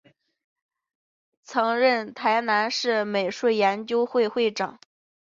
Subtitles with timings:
[1.43, 4.79] 曾任台南市美术研究会会长。